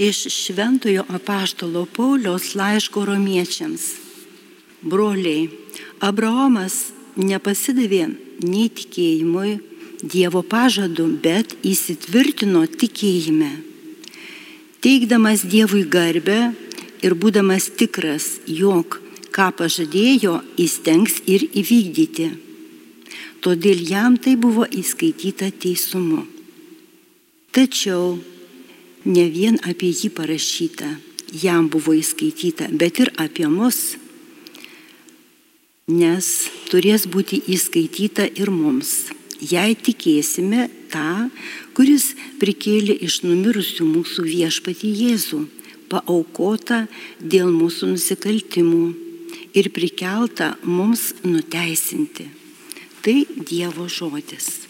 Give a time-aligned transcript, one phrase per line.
[0.00, 3.82] iš Šventojo apaštalo Paulios laiško romiečiams.
[4.80, 5.50] Broliai,
[6.00, 6.76] Abraomas
[7.20, 8.06] nepasidavė
[8.40, 9.58] nei tikėjimui,
[10.00, 13.50] Dievo pažadu, bet įsitvirtino tikėjime.
[14.80, 16.38] Teikdamas Dievui garbę
[17.04, 18.96] ir būdamas tikras, jog
[19.36, 22.30] ką pažadėjo, įstengs ir įvykdyti.
[23.44, 26.24] Todėl jam tai buvo įskaityta teisumu.
[27.52, 28.16] Tačiau
[29.04, 30.88] ne vien apie jį parašyta,
[31.32, 33.96] jam buvo įskaityta, bet ir apie mus,
[35.90, 36.26] nes
[36.70, 41.30] turės būti įskaityta ir mums, jei tikėsime tą,
[41.74, 45.44] kuris prikėlė iš numirusių mūsų viešpatį Jėzų,
[45.90, 46.84] paaukota
[47.18, 48.84] dėl mūsų nusikaltimų
[49.56, 52.28] ir prikelta mums nuteisinti.
[53.00, 53.16] Tai
[53.48, 54.69] Dievo žodis.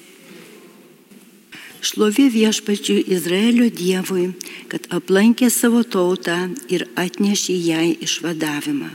[1.80, 4.30] Šlovė viešpačiui Izraelio Dievui,
[4.69, 6.37] kad aplankė savo tautą
[6.69, 8.91] ir atnešė jai išvadavimą.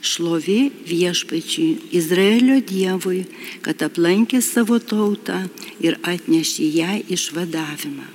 [0.00, 3.26] Šlovė viešpačiui Izraelio Dievui,
[3.60, 5.42] kad aplankė savo tautą
[5.84, 8.06] ir atnešė ją išvadavimą.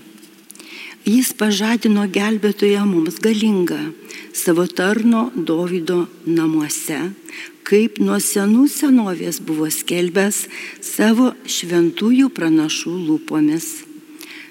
[1.04, 3.82] Jis pažadino gelbėtoją mums galingą
[4.34, 7.12] savo tarno Dovido namuose,
[7.68, 10.44] kaip nuo senų senovės buvo skelbęs
[10.84, 13.68] savo šventųjų pranašų lūpomis.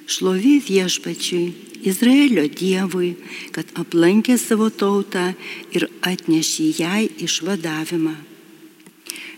[0.09, 1.45] Šlovė viešpačiui
[1.89, 3.15] Izraelio Dievui,
[3.55, 5.33] kad aplankė savo tautą
[5.75, 8.15] ir atnešė jai išvadavimą.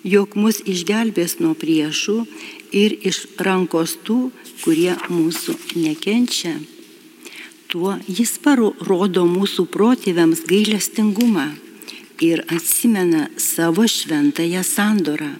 [0.04, 2.18] Jok mus išgelbės nuo priešų
[2.76, 4.28] ir iš rankos tų,
[4.60, 6.58] kurie mūsų nekenčia.
[7.72, 11.48] Tuo jis parodo mūsų protėviams gailestingumą
[12.24, 15.32] ir atsimena savo šventąją sandorą.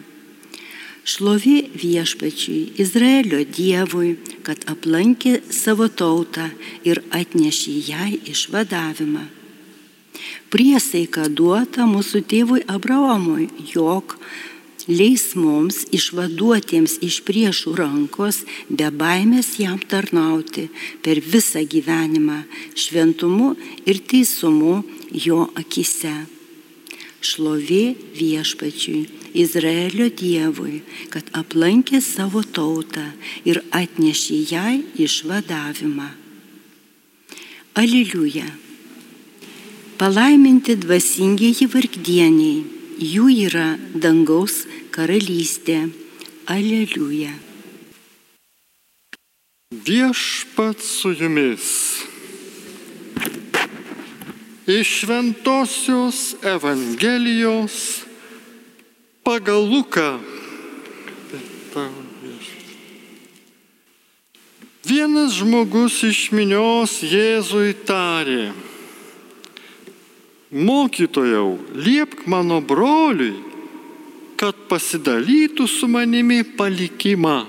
[1.05, 4.15] Šlovė viešpačiui, Izraelio Dievui,
[4.47, 6.47] kad aplankė savo tautą
[6.89, 9.27] ir atnešė jai išvadavimą.
[10.49, 14.17] Priesaika duota mūsų tėvui Abraomui, jog
[14.89, 20.69] leis mums išvaduotiems iš priešų rankos be baimės jam tarnauti
[21.05, 23.55] per visą gyvenimą šventumu
[23.85, 24.79] ir teisumu
[25.27, 26.15] jo akise.
[27.25, 33.07] Šlovė viešpačiui Izraelio Dievui, kad aplankė savo tautą
[33.49, 34.77] ir atnešė jai
[35.07, 36.11] išvadavimą.
[37.81, 38.47] Aliliuja.
[39.99, 42.63] Palaiminti dvasingieji vargdieniai,
[43.15, 44.63] jų yra dangaus
[44.95, 45.89] karalystė.
[46.47, 47.33] Aleliuja.
[49.75, 51.94] Viešpat su jumis.
[54.67, 58.01] Iš Šventojios Evangelijos
[59.23, 60.19] pagal Luką.
[64.85, 68.53] Vienas žmogus iš minios Jėzui tarė,
[70.49, 73.37] mokytojau, liepk mano broliui,
[74.41, 77.45] kad pasidalytų su manimi palikimą.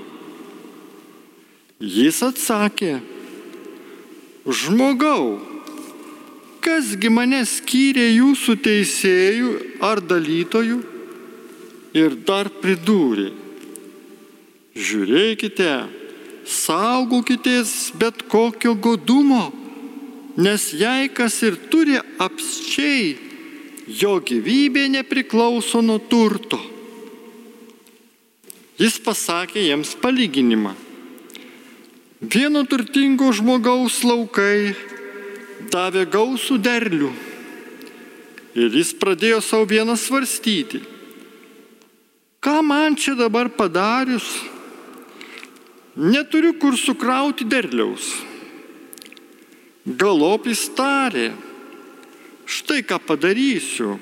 [1.80, 2.98] Jis atsakė,
[4.48, 5.55] žmogau,
[6.66, 9.56] kasgi mane skyrė jūsų teisėjų
[9.86, 10.82] ar dalytojų?
[11.96, 13.30] ir dar pridūrė,
[14.76, 15.72] žiūrėkite,
[16.46, 19.48] saugokitės bet kokio godumo,
[20.36, 23.16] nes jei kas ir turi apsčiai,
[23.88, 26.60] jo gyvybė nepriklauso nuo turto.
[28.76, 30.74] Jis pasakė jiems palyginimą.
[32.20, 34.74] Vieno turtingo žmogaus laukai
[35.72, 37.14] davė gausų derlių.
[38.56, 40.82] Ir jis pradėjo savo vieną svarstyti
[42.46, 44.28] ką man čia dabar padarius,
[45.98, 48.06] neturiu kur sukrauti derliaus.
[49.86, 51.32] Galop jis tarė,
[52.46, 53.98] štai ką padarysiu.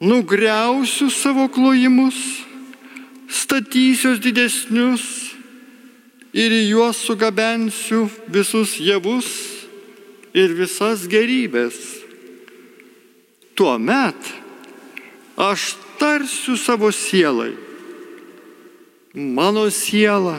[0.00, 2.16] Nugriausiu savo klojimus,
[3.28, 5.04] statysiu didesnius
[6.32, 9.28] ir į juos sugabensiu visus javus
[10.34, 11.78] ir visas gerybės.
[13.58, 14.30] Tuomet
[15.40, 17.52] aš tarsiu savo sielai.
[19.14, 20.38] Mano siela,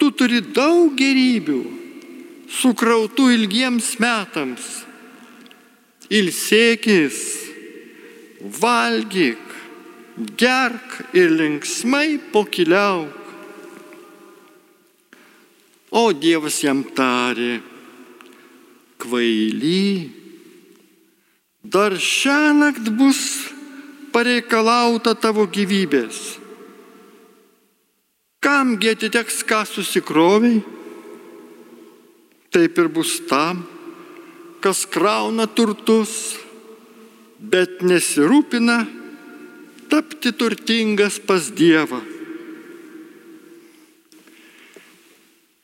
[0.00, 1.60] tu turi daug gerybių,
[2.50, 4.66] sukrautų ilgiems metams.
[6.10, 7.20] Ilsėkis,
[8.58, 9.46] valgyk,
[10.40, 13.14] gerk ir linksmai pokiliauk.
[15.90, 17.60] O Dievas jam tarė,
[19.00, 20.10] kvaily,
[21.64, 23.22] dar šią naktį bus
[24.14, 26.38] pareikalauta tavo gyvybės.
[28.40, 30.62] Kamgi atiteks, ką susikroviai,
[32.50, 33.62] taip ir bus tam,
[34.64, 36.38] kas krauna turtus,
[37.40, 38.80] bet nesirūpina
[39.92, 42.00] tapti turtingas pas Dievą.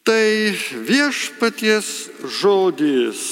[0.07, 0.55] Tai
[0.87, 1.87] viešpaties
[2.39, 3.23] žodis.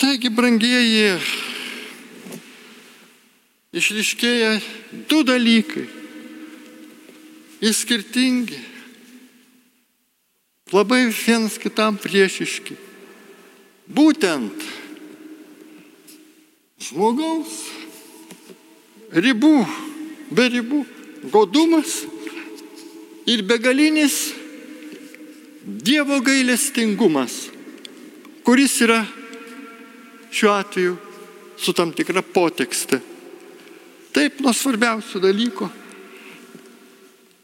[0.00, 1.18] Taigi, brangieji,
[3.76, 4.54] išriškėja
[5.12, 5.84] du dalykai.
[7.60, 8.56] Įskirtingi.
[10.72, 12.78] Labai vienas kitam priešiški.
[13.92, 14.64] Būtent
[16.80, 17.60] žmogaus
[19.12, 19.60] ribų,
[20.30, 20.82] be ribų,
[21.32, 22.02] godumas
[23.26, 24.34] ir begalinis
[25.66, 27.48] Dievo gailestingumas,
[28.46, 29.00] kuris yra
[30.30, 30.92] šiuo atveju
[31.58, 33.00] su tam tikra potekste.
[34.14, 35.66] Taip nuo svarbiausių dalykų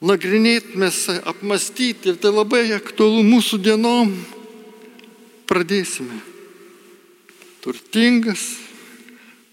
[0.06, 4.14] nagrinėtumės, apmastyti ir tai labai aktualu mūsų dienom.
[5.50, 6.20] Pradėsime.
[7.62, 8.46] Turtingas,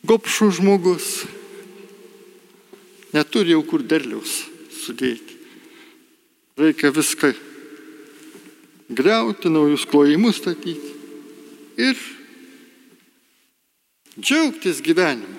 [0.05, 1.09] gopšų žmogus
[3.13, 4.43] neturi jau kur derliaus
[4.83, 5.37] sudėti.
[6.59, 7.33] Reikia viską
[8.89, 10.95] greuti, naujus klojimus statyti
[11.79, 11.97] ir
[14.19, 15.37] džiaugtis gyvenimu.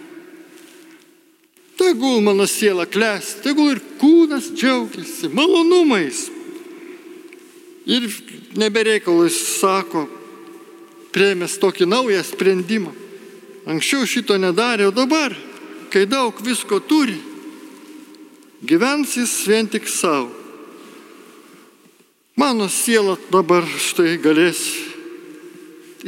[1.81, 6.27] Tegul mano siela klesti, tegul ir kūnas džiaugiasi malonumais.
[7.89, 8.05] Ir
[8.61, 10.05] nebereikalus sako,
[11.11, 12.93] prieimęs tokį naują sprendimą.
[13.71, 15.33] Anksčiau šito nedarė, o dabar,
[15.93, 17.17] kai daug visko turi,
[18.63, 20.31] gyvens jis vien tik savo.
[22.37, 24.61] Mano siela dabar štai galės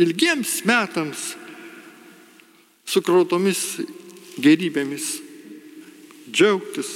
[0.00, 1.34] ilgiems metams
[2.88, 3.82] sukrautomis
[4.40, 5.18] gerybėmis
[6.32, 6.88] džiaugtis,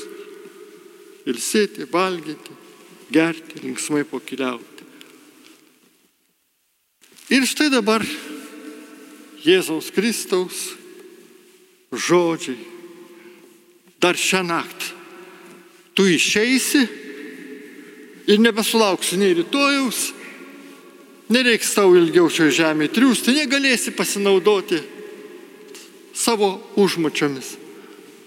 [1.28, 2.56] ilsėti, valgyti,
[3.12, 4.88] gerti, linksmai pokiliauti.
[7.36, 8.04] Ir štai dabar
[9.44, 10.70] Jėzaus Kristaus
[11.92, 12.56] žodžiai.
[14.00, 14.95] Dar šią naktį
[15.96, 16.84] tu išeisi
[18.28, 20.10] ir nebesulauksi nei rytojaus,
[21.32, 24.82] nereiks tau ilgiau šio žemėje triūsti, negalėsi pasinaudoti
[26.16, 27.54] savo užmačiomis.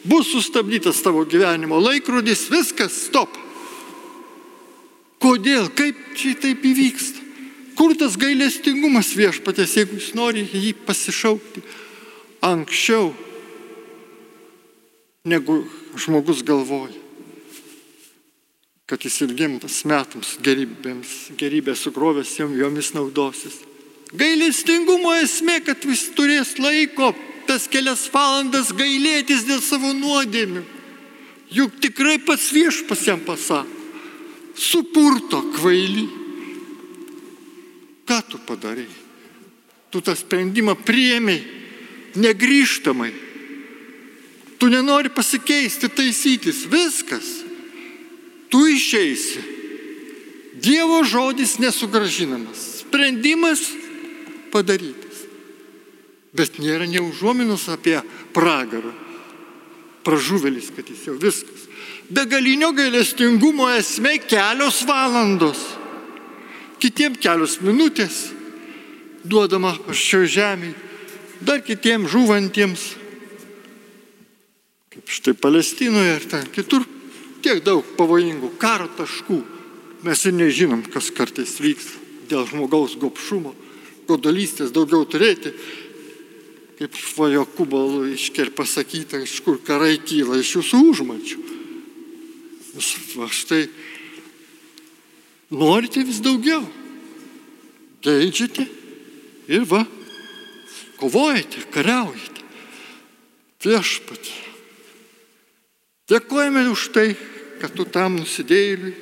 [0.10, 3.36] Bus sustabdytas tavo gyvenimo laikrodis, viskas, stop.
[5.20, 7.26] Kodėl, kaip čia taip įvyksta?
[7.76, 11.64] Kur tas gailestingumas viešpatės, jeigu jis nori jį pasišaukti
[12.44, 13.12] anksčiau,
[15.28, 15.62] negu
[16.00, 17.09] žmogus galvoja?
[18.90, 23.60] Kad jis ilgimtas metams gerybėms, gerybės sukrovęs jomis naudosis.
[24.18, 27.12] Gailestingumo esmė, kad vis turės laiko
[27.46, 30.64] tas kelias valandas gailėtis dėl savo nuodėmių.
[31.54, 33.78] Juk tikrai pats viešpas jam pasako.
[34.60, 36.08] Supurto kvaily.
[38.10, 38.90] Ką tu padarai?
[39.94, 41.46] Tu tą sprendimą priemiai
[42.18, 43.14] negryžtamai.
[44.60, 46.66] Tu nenori pasikeisti, taisytis.
[46.70, 47.49] Viskas
[48.50, 49.42] tu išeisi.
[50.60, 52.84] Dievo žodis nesugražinamas.
[52.84, 53.62] Sprendimas
[54.52, 55.24] padarytas.
[56.36, 58.00] Bet nėra neužuominos apie
[58.36, 58.92] pragarą.
[60.04, 61.68] Pražuvelis, kad jis jau viskas.
[62.10, 65.62] Begalinio gailestingumo esmė kelios valandos.
[66.82, 68.30] Kitiem kelios minutės
[69.24, 70.76] duodama šio žemėje.
[71.46, 72.86] Dar kitiems žuvantiems.
[74.90, 76.84] Kaip štai Palestinoje ir ten kitur
[77.44, 79.40] tiek daug pavojingų karo taškų.
[80.06, 81.92] Mes ir nežinom, kas kartais vyks
[82.30, 83.54] dėl žmogaus gopšumo,
[84.08, 85.54] godalystės daugiau turėti.
[86.80, 91.40] Kaip švajo kubalų išker pasakyta, iš kur karai kyla, iš jūsų užmačių.
[92.78, 93.66] Jūs va štai
[95.52, 96.64] norite vis daugiau.
[98.00, 98.64] Geidžiate
[99.52, 99.84] ir va,
[101.02, 102.46] kovojate, kariaujate.
[103.60, 104.49] Viešpatį.
[106.10, 107.14] Dėkojame už tai,
[107.62, 108.94] kad tu tam nusidėjėliui,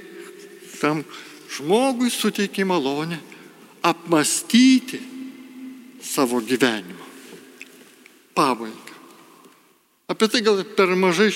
[0.81, 1.05] tam
[1.55, 3.19] žmogui suteiki malonę
[3.81, 4.99] apmastyti
[6.03, 7.05] savo gyvenimą.
[8.35, 8.95] Pabaigą.
[10.07, 11.31] Apie tai gal per mažai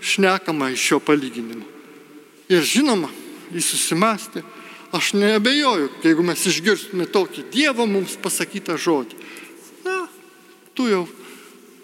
[0.00, 1.64] šnekama iš šio palyginimo.
[2.52, 3.10] Ir žinoma,
[3.52, 4.42] jis susimastė,
[4.96, 9.18] aš neabejoju, jeigu mes išgirstume tokį Dievo mums pasakytą žodį.
[9.84, 10.06] Na,
[10.76, 11.04] tu jau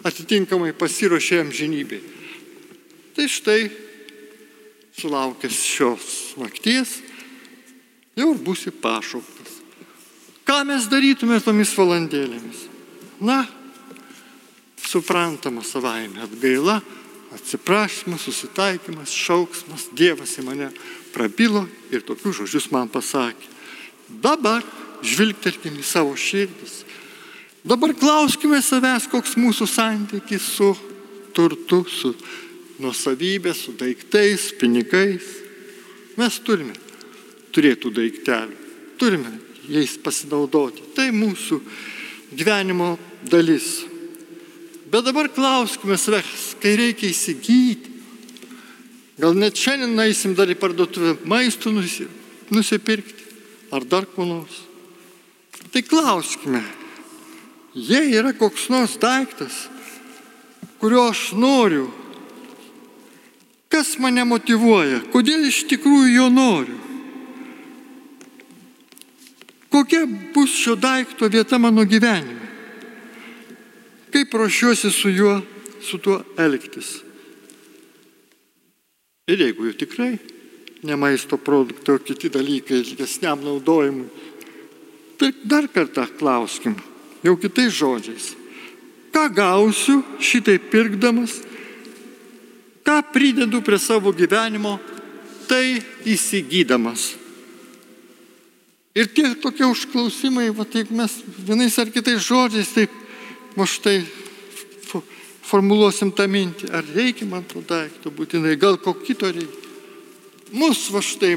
[0.07, 2.12] atitinkamai pasiruošėjom žinybei.
[3.13, 3.69] Tai štai
[4.97, 6.05] sulaukęs šios
[6.41, 6.99] nakties,
[8.17, 9.59] jau būsi pašauktas.
[10.43, 12.65] Ką mes darytume tomis valandėlėmis?
[13.23, 13.43] Na,
[14.83, 16.81] suprantama savaime atgaila,
[17.33, 20.69] atsiprašymas, susitaikymas, šauksmas, Dievas į mane
[21.13, 23.49] prabilo ir tokius žodžius man pasakė.
[24.21, 24.65] Dabar
[25.03, 26.83] žvilgterkim į savo širdis.
[27.63, 30.73] Dabar klauskime savęs, koks mūsų santykis su
[31.33, 32.11] turtu, su
[32.81, 35.25] nuosavybė, su daiktais, pinigais.
[36.17, 36.75] Mes turime
[37.53, 38.57] turėtų daiktelių,
[39.01, 39.31] turime
[39.69, 40.83] jais pasinaudoti.
[40.95, 41.59] Tai mūsų
[42.33, 42.95] gyvenimo
[43.29, 43.83] dalis.
[44.93, 47.89] Bet dabar klauskime savęs, kai reikia įsigyti.
[49.17, 51.73] Gal net šiandien eisim dar į parduotuvę maistų
[52.53, 53.29] nusipirkti
[53.73, 54.59] ar dar ko nors.
[55.73, 56.61] Tai klauskime,
[57.73, 59.67] jei yra koks nors daiktas,
[60.81, 61.87] kurio aš noriu,
[63.73, 66.75] kas mane motivuoja, kodėl iš tikrųjų jo noriu.
[69.73, 70.03] Kokia
[70.35, 72.51] bus šio daikto vieta mano gyvenime?
[74.13, 75.39] Kaip ruošiuosi su juo,
[75.81, 76.99] su tuo elgtis?
[79.25, 80.11] Ir jeigu jau tikrai
[80.83, 84.05] ne maisto produktai, o kiti dalykai ilgesniam naudojimui.
[85.17, 86.75] Tai dar kartą klauskim,
[87.25, 88.33] jau kitais žodžiais.
[89.15, 91.39] Ką gausiu šitai pirkdamas,
[92.83, 94.77] ką pridedu prie savo gyvenimo,
[95.47, 97.13] tai įsigydamas.
[98.93, 102.93] Ir tie tokie užklausimai, va taip mes vienais ar kitais žodžiais, taip,
[103.57, 104.03] va štai
[105.43, 109.63] formuluosim tą mintį, ar reikia man to daikto būtinai, gal ko kito reikia
[110.53, 111.35] mus va štai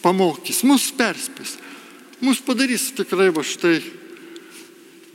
[0.00, 1.56] pamokys, mus perspės,
[2.22, 3.80] mus padarys tikrai va štai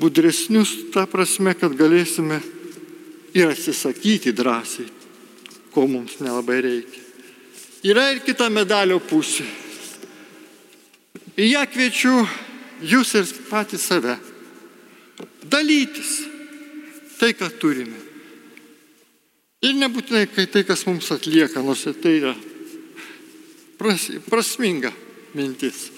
[0.01, 2.41] budresnius tą prasme, kad galėsime
[3.37, 4.89] ir atsisakyti drąsiai,
[5.73, 7.03] ko mums nelabai reikia.
[7.83, 9.47] Yra ir kita medalio pusė.
[11.39, 12.13] Į ją kviečiu
[12.85, 14.17] jūs ir patį save.
[15.49, 16.11] Dalytis
[17.17, 17.97] tai, ką turime.
[19.61, 22.33] Ir nebūtinai, tai, kas mums atlieka, nors tai yra
[23.77, 24.89] pras, prasminga
[25.37, 25.89] mintis.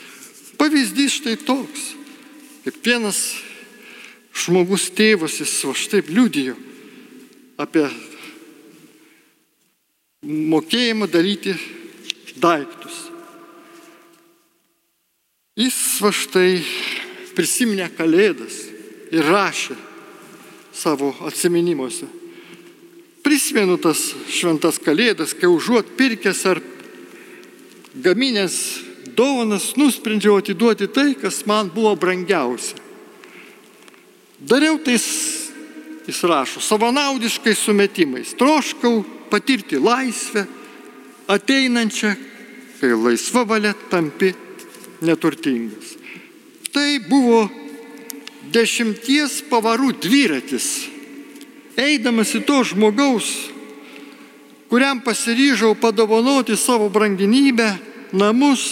[0.60, 1.94] Pavyzdys štai toks,
[2.64, 3.20] kaip vienas
[4.44, 6.56] žmogus tėvas, jis va štaip liudijo
[7.60, 7.86] apie
[10.24, 11.54] mokėjimą daryti
[12.40, 13.10] daiktus.
[15.60, 16.64] Jis va štai
[17.38, 18.64] prisiminė kalėdas
[19.14, 19.76] ir rašė
[20.74, 22.08] savo atsiminimuose.
[23.24, 24.00] Prisimenu tas
[24.34, 26.60] šventas kalėdas, kai užuot pirkęs ar
[27.94, 28.58] gaminęs
[29.16, 32.80] dovanas, nusprendžiau atiduoti tai, kas man buvo brangiausia.
[34.44, 35.06] Dariau tais,
[36.08, 38.34] jis rašo, savanaudiškais sumetimais.
[38.36, 39.04] Troškau
[39.34, 40.46] patirti laisvę,
[41.34, 42.14] ateinančią,
[42.78, 44.30] kai laisva valia tampi
[45.02, 45.98] neturtingas.
[46.74, 47.48] Tai buvo
[48.54, 50.70] dešimties pavarų dviratis.
[51.74, 53.32] Eidamas į to žmogaus
[54.74, 57.68] kuriam pasiryžau padovanoti savo branginybę,
[58.10, 58.72] namus,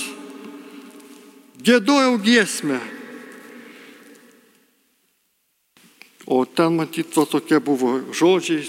[1.62, 2.80] gėdojau giesmę.
[6.25, 8.65] O ten matyt, to tokie buvo žodžiai.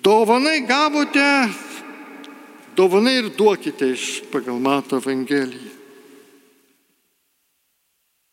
[0.00, 1.26] Dovanai gavote,
[2.76, 5.76] dovanai ir duokite iš pagal Mato Evangeliją.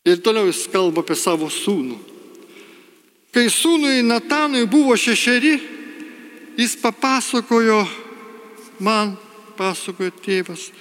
[0.08, 1.98] Ir toliau jis kalba apie savo sūnų.
[3.34, 5.78] Kai sūnui Natanui buvo šešeri,
[6.58, 7.84] Jis papasakojo
[8.82, 9.12] man,
[9.54, 10.72] pasakojo tėvas,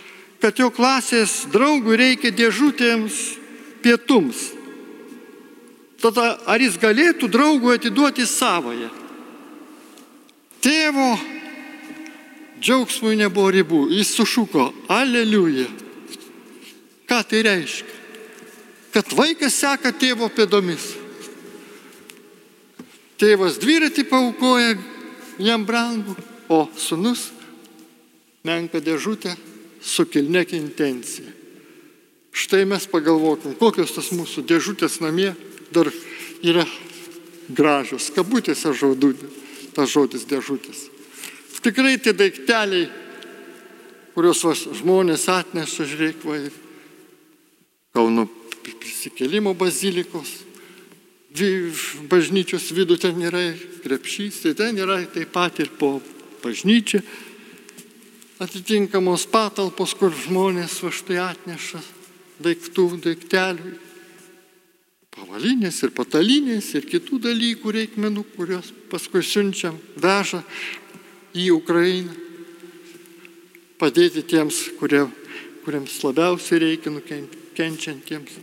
[0.41, 3.17] kad jo klasės draugui reikia dėžutėms
[3.85, 4.39] pietums.
[6.01, 8.89] Tada ar jis galėtų draugui atiduoti savoje?
[10.63, 11.09] Tėvo
[12.61, 13.81] džiaugsmui nebuvo ribų.
[13.93, 15.67] Jis sušuko, aleliuja.
[17.07, 17.95] Ką tai reiškia?
[18.91, 20.95] Kad vaikas seka tėvo pėdomis.
[23.17, 24.75] Tėvas dviratį paukoja,
[25.41, 26.13] jam brangu,
[26.49, 27.31] o sunus
[28.45, 29.33] menka dėžutė
[29.81, 31.33] su kilnėk intencija.
[32.37, 35.31] Štai mes pagalvokim, kokios tas mūsų dėžutės namie
[35.73, 35.89] dar
[36.45, 36.65] yra
[37.49, 39.15] gražios, kabutėse žodų,
[39.77, 40.87] tas žodis dėžutės.
[41.61, 42.87] Tikrai tie daikteliai,
[44.15, 44.41] kuriuos
[44.81, 46.39] žmonės atneša, žiūrėk, va,
[47.97, 48.27] Kauno
[48.61, 50.29] prisikėlimo bazilikos,
[52.11, 53.41] bažnyčios vidų ten yra
[53.81, 55.97] krepšys, tai ten yra taip pat ir po
[56.43, 57.01] bažnyčią
[58.43, 61.81] atitinkamos patalpos, kur žmonės va štai atneša
[62.45, 63.73] daiktų, daiktelių,
[65.17, 70.43] pavalinės ir patalinės ir kitų dalykų reikmenų, kuriuos paskui siunčiam, veža
[71.37, 72.13] į Ukrainą,
[73.81, 75.03] padėti tiems, kurie,
[75.65, 78.37] kuriems labiausiai reikia nukenčiantiems.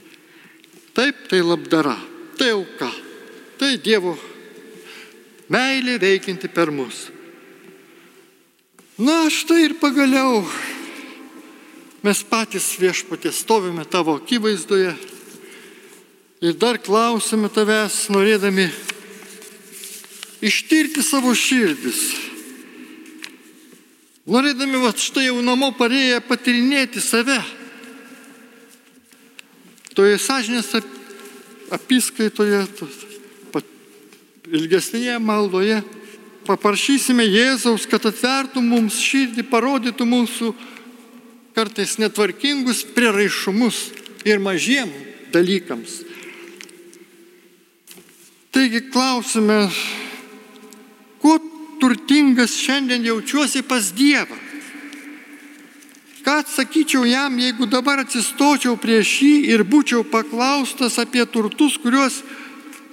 [0.94, 1.96] Taip, tai labdara
[2.36, 2.90] tai auka,
[3.58, 4.16] tai Dievo
[5.52, 7.10] Meilė veikianti per mus.
[8.96, 10.40] Na, štai ir pagaliau
[12.04, 14.94] mes patys viešpatė stovime tavo akivaizdoje
[16.44, 18.66] ir dar klausime tavęs, norėdami
[20.44, 22.02] ištirti savo širdis.
[24.28, 27.38] Norėdami, va štai jau namo parėję patirinėti save.
[29.96, 30.72] Toje sąžinės
[31.72, 32.64] apiskaitoje,
[34.52, 35.80] ilgesnėje maldoje
[36.44, 40.52] paprašysime Jėzaus, kad atvertų mums širdį, parodytų mūsų
[41.56, 43.86] kartais netvarkingus prieraišumus
[44.28, 44.90] ir mažiem
[45.32, 46.02] dalykams.
[48.54, 49.66] Taigi klausime,
[51.18, 51.38] kuo
[51.80, 54.36] turtingas šiandien jaučiuosi pas Dievą?
[56.24, 62.22] Ką atsakyčiau jam, jeigu dabar atsistočiau prieš jį ir būčiau paklaustas apie turtus, kuriuos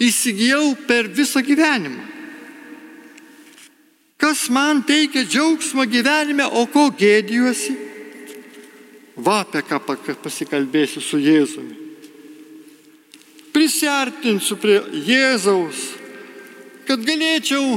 [0.01, 2.10] įsigijau per visą gyvenimą?
[4.18, 7.77] Kas man teikia džiaugsmą gyvenime, o ko gėdijuosi?
[9.15, 9.80] Va apie ką
[10.25, 11.81] pasikalbėsiu su Jėzumi.
[13.62, 15.77] Prisartinsiu prie Jėzaus,
[16.88, 17.75] kad galėčiau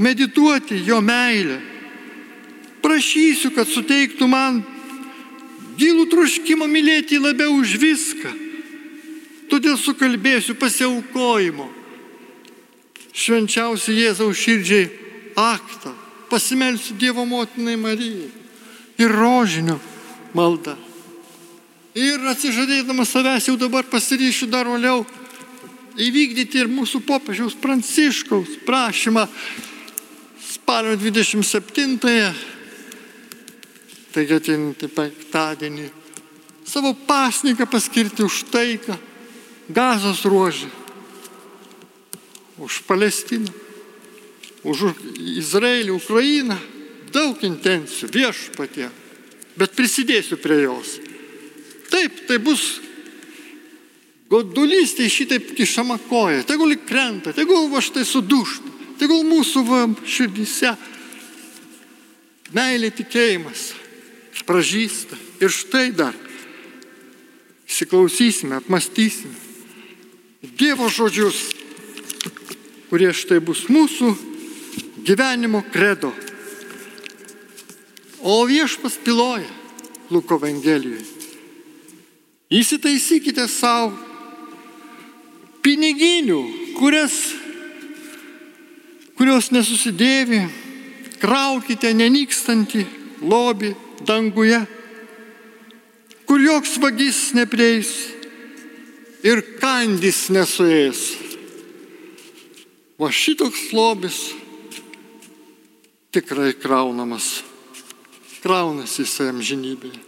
[0.00, 1.58] medituoti jo meilę.
[2.80, 4.62] Prašysiu, kad suteiktų man
[5.76, 8.32] gilų troškimą mylėti labiau už viską.
[9.52, 11.68] Todėl sukalbėsiu pasiaukojimo.
[13.12, 14.88] Švenčiausi Jėzaus širdžiai
[15.36, 15.92] aktą,
[16.32, 18.32] pasimelsiu Dievo motinai Marijai
[18.96, 19.76] ir rožinio
[20.32, 20.87] maldą.
[21.96, 25.06] Ir atsižadėdamas savęs jau dabar pasiryšiu dar vėliau
[25.98, 29.24] įvykdyti ir mūsų popiežiaus Pranciškaus prašymą
[30.48, 32.32] spalio 27-ąją,
[34.14, 35.86] taigi ateinantį penktadienį,
[36.68, 38.98] savo pasniką paskirti už taiką
[39.72, 40.68] gazos ruožį,
[42.62, 43.66] už Palestiną
[44.68, 44.92] už
[45.38, 46.56] Izraelį, Ukrainą,
[47.14, 48.88] daug intencijų, viešpatie,
[49.58, 50.98] bet prisidėsiu prie jos.
[51.88, 52.80] Taip, tai bus
[54.28, 60.74] godulys, tai šitaip kišama koja, tegul krenta, tegul va štai sudušta, tegul mūsų va širdise
[62.54, 63.72] meilė tikėjimas
[64.48, 65.16] pražįsta.
[65.44, 66.16] Ir štai dar
[67.68, 69.36] įsiklausysime, apmastysime
[70.38, 71.38] Dievo žodžius,
[72.86, 74.12] kurie štai bus mūsų
[75.02, 76.12] gyvenimo kredo.
[78.22, 79.50] O viešpas piloja
[80.14, 81.17] Luko Evangelijoje.
[82.48, 83.92] Įsitaisykite savo
[85.60, 86.38] piniginių,
[86.78, 87.16] kurias,
[89.18, 90.40] kurios nesusidėvi,
[91.20, 92.86] kraukite nenykstantį
[93.20, 93.74] lobį
[94.08, 94.62] danguje,
[96.24, 97.92] kur joks vagis neprieis
[99.26, 101.04] ir kandys nesuės.
[102.98, 104.16] O šitoks lobis
[106.16, 107.42] tikrai kraunamas.
[108.42, 110.07] Kraunasi jisai amžinybėje.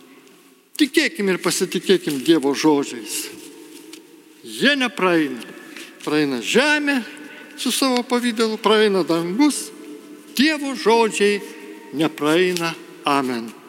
[0.80, 3.28] Tikėkim ir pasitikėkim Dievo žodžiais.
[4.40, 5.44] Jie nepraeina.
[6.00, 7.02] Praeina žemė
[7.60, 9.68] su savo pavydalu, praeina dangus.
[10.32, 11.42] Dievo žodžiai
[11.92, 12.72] nepraeina.
[13.04, 13.59] Amen.